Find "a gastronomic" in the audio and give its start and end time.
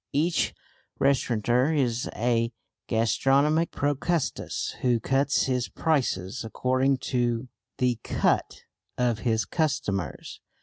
2.15-3.69